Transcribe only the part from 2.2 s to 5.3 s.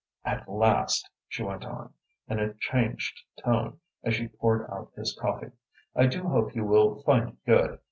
in a changed tone, as she poured out his